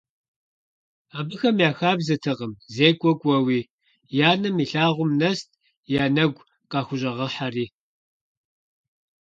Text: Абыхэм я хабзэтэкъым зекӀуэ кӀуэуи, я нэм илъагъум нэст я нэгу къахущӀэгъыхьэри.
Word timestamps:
Абыхэм 1.17 1.55
я 1.69 1.71
хабзэтэкъым 1.77 2.51
зекӀуэ 2.73 3.13
кӀуэуи, 3.21 3.59
я 4.27 4.29
нэм 4.41 4.55
илъагъум 4.63 5.11
нэст 5.19 5.49
я 6.01 6.05
нэгу 6.15 6.47
къахущӀэгъыхьэри. 6.71 7.65